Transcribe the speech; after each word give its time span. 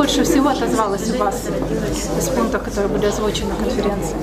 больше 0.00 0.24
всего 0.24 0.48
отозвалось 0.48 1.10
у 1.10 1.18
вас 1.18 1.42
из 2.18 2.28
пунктов, 2.30 2.62
которые 2.62 2.88
были 2.88 3.04
озвучены 3.04 3.50
на 3.50 3.56
конференции? 3.56 4.16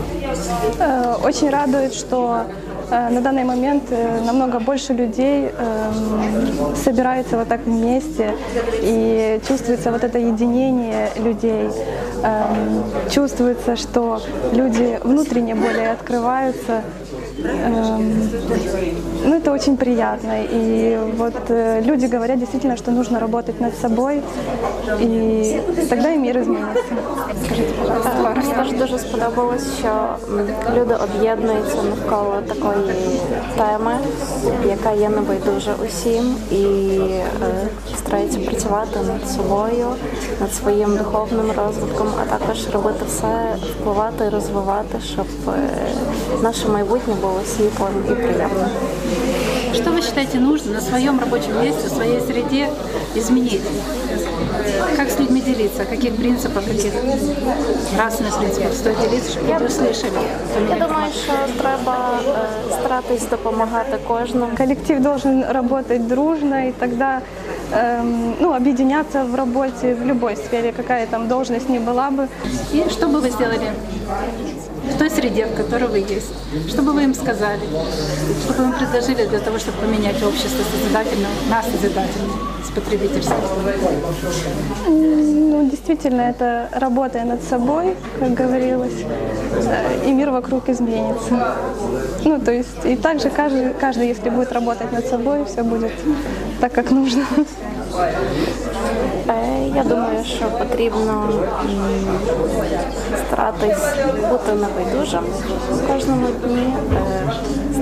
Э, 0.79 1.17
Очень 1.23 1.51
радует, 1.51 1.93
что 1.93 2.47
на 2.90 3.20
данный 3.20 3.44
момент 3.44 3.84
э, 3.90 4.20
намного 4.26 4.58
больше 4.60 4.92
людей 4.92 5.46
эм, 5.58 6.76
собирается 6.76 7.36
вот 7.38 7.48
так 7.48 7.60
вместе 7.66 8.34
и 8.82 9.40
чувствуется 9.48 9.90
вот 9.90 10.04
это 10.04 10.18
единение 10.18 11.08
людей. 11.16 11.68
Эм, 12.22 12.82
Чувствуется, 13.10 13.76
что 13.76 14.20
люди 14.52 14.98
внутренне 15.04 15.54
более 15.54 15.90
открываются. 15.92 16.82
Эм, 17.44 18.30
Ну, 19.24 19.36
это 19.36 19.52
очень 19.52 19.76
приятно. 19.76 20.32
И 20.52 20.98
вот 21.18 21.34
э, 21.50 21.80
люди 21.84 22.06
говорят 22.06 22.38
действительно, 22.38 22.76
что 22.76 22.90
нужно 22.90 23.20
работать 23.20 23.60
над 23.60 23.74
собой, 23.78 24.20
и 25.00 25.60
тогда 25.90 26.10
и 26.12 26.16
мир 26.18 26.38
изменится. 26.38 26.82
Скажите, 27.44 27.72
пожалуйста. 27.78 28.10
Е, 28.30 28.34
Мені 28.36 28.52
теж 28.52 28.78
дуже 28.78 28.98
сподобалось, 28.98 29.78
що 29.78 29.88
м, 29.88 30.46
люди 30.76 30.94
об'єднуються 30.94 31.76
навколо 31.82 32.34
такої 32.48 32.75
теми, 33.57 33.97
яка 34.67 34.91
є 34.91 35.09
небайдужа 35.09 35.75
усім, 35.85 36.35
і 36.51 36.63
е, 36.63 37.67
стараються 37.97 38.39
працювати 38.39 38.99
над 39.07 39.29
собою, 39.29 39.87
над 40.41 40.53
своїм 40.53 40.97
духовним 40.97 41.51
розвитком, 41.57 42.07
а 42.21 42.37
також 42.37 42.67
робити 42.73 43.05
все, 43.07 43.55
впливати 43.79 44.25
і 44.25 44.29
розвивати, 44.29 44.99
щоб 45.13 45.27
е, 45.47 45.69
наше 46.41 46.67
майбутнє 46.67 47.13
було 47.21 47.39
світлим 47.45 48.03
і 48.07 48.11
приємним. 48.11 48.69
Что 49.73 49.91
вы 49.91 50.01
считаете 50.01 50.39
нужно 50.39 50.73
на 50.73 50.81
своем 50.81 51.19
рабочем 51.19 51.61
месте, 51.61 51.87
в 51.87 51.91
своей 51.91 52.19
среде 52.21 52.69
изменить? 53.15 53.61
Как 54.95 55.09
с 55.09 55.19
людьми 55.19 55.41
делиться? 55.41 55.85
Каких 55.85 56.15
принципов, 56.15 56.65
каких 56.65 56.93
нравственных 57.95 58.37
принципов 58.39 58.73
стоит 58.73 58.99
делиться, 58.99 59.31
чтобы 59.31 59.53
люди 59.53 59.65
услышали? 59.65 60.19
Я 60.69 60.87
думаю, 60.87 61.11
що 61.23 61.33
треба 61.61 62.19
е, 62.27 62.73
старатись 62.79 63.25
допомагати 63.29 63.97
кожному. 64.07 64.51
Коллектив 64.57 64.99
должен 65.01 65.43
работать 65.43 66.07
дружно, 66.07 66.67
и 66.67 66.71
тогда 66.71 67.21
эм, 67.71 68.35
ну, 68.39 68.53
объединяться 68.53 69.23
в 69.23 69.35
работе 69.35 69.95
в 69.95 70.05
любой 70.05 70.35
сфере, 70.35 70.71
какая 70.71 71.07
там 71.07 71.27
должность 71.27 71.69
ни 71.69 71.79
была 71.79 72.09
бы. 72.11 72.27
И 72.73 72.89
что 72.89 73.07
бы 73.07 73.19
вы 73.19 73.29
сделали 73.29 73.71
в 74.87 74.97
той 74.97 75.09
среде, 75.09 75.45
в 75.45 75.55
которой 75.55 75.89
вы 75.89 75.99
есть? 75.99 76.33
Что 76.67 76.81
бы 76.81 76.93
вы 76.93 77.03
им 77.03 77.13
сказали? 77.13 77.61
Что 78.43 78.53
бы 78.53 78.63
вы 78.63 78.65
им 78.65 78.73
предложили 78.73 79.25
для 79.25 79.39
того, 79.39 79.59
чтобы 79.59 79.77
поменять 79.79 80.21
общество 80.23 80.63
созидательное, 80.71 81.29
нас 81.49 81.65
созидательное, 81.65 82.37
с 82.65 82.71
потребительским? 82.71 83.35
Ну, 84.87 85.69
действительно, 85.69 86.21
это 86.21 86.69
работая 86.71 87.25
над 87.25 87.43
собой, 87.43 87.95
как 88.19 88.33
говорилось, 88.33 89.03
э, 89.53 90.07
и 90.07 90.11
мир 90.11 90.29
вокруг 90.31 90.69
изменится. 90.69 91.55
Ну, 92.23 92.39
то 92.39 92.51
есть, 92.51 92.85
и 92.85 92.95
также 92.95 93.29
каждый, 93.29 93.73
каждый, 93.73 94.07
если 94.07 94.29
будет 94.29 94.51
работать 94.51 94.91
над 94.91 95.05
собой, 95.05 95.45
все 95.45 95.63
будет 95.63 95.91
так, 96.61 96.73
как 96.73 96.91
нужно. 96.91 97.25
Е, 99.29 99.71
Я 99.75 99.83
думаю, 99.83 100.25
що 100.25 100.45
потрібно 100.45 101.29
старатись 103.27 103.83
бути 104.29 104.51
небайдужим 104.51 105.23
в 105.71 105.87
кожному 105.93 106.27
дні, 106.27 106.73
е, 106.93 107.31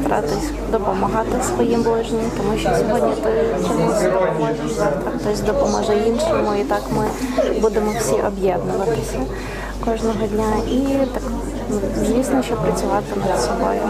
старатись 0.01 0.49
допомагати 0.71 1.43
своїм 1.55 1.81
ближнім, 1.83 2.31
тому 2.37 2.57
що 2.57 2.69
сьогодні 2.69 3.15
ти 3.23 3.29
чомусь 3.67 4.01
допоможеш, 4.01 4.71
хтось 5.19 5.39
допоможе 5.41 5.93
іншому, 6.07 6.55
і 6.61 6.63
так 6.63 6.81
ми 6.97 7.05
будемо 7.61 7.91
всі 7.99 8.15
об'єднуватися 8.15 9.19
кожного 9.85 10.27
дня. 10.27 10.53
І 10.71 11.05
так, 11.13 11.23
звісно, 12.05 12.43
що 12.43 12.55
працювати 12.55 13.19
над 13.29 13.41
собою. 13.41 13.81